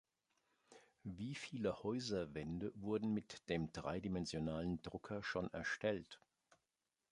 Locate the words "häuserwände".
1.83-2.71